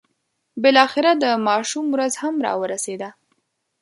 بالاخره 0.63 1.11
د 1.23 1.25
ماشوم 1.47 1.85
ورځ 1.95 2.13
هم 2.21 2.35
را 2.45 2.53
ورسېده. 2.61 3.09